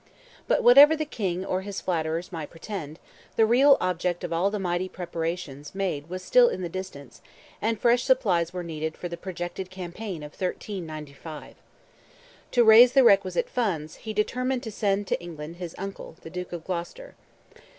[0.47, 2.97] But whatever the King or his flatterers might pretend,
[3.35, 7.21] the real object of all the mighty preparations made was still in the distance,
[7.61, 11.55] and fresh supplies were needed for the projected campaign of 1395.
[12.49, 16.51] To raise the requisite funds, he determined to send to England his uncle, the Duke
[16.51, 17.13] of Gloucester.